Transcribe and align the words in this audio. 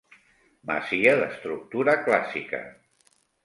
Masia 0.69 1.13
d'estructura 1.21 1.97
clàssica. 2.09 2.67